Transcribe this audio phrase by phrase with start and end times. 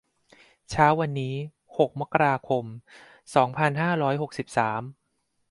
[0.69, 1.33] เช้าวันนี้
[1.77, 2.65] หก มกราคม
[3.35, 4.81] สองพันห้าร้อยหกสิบสาม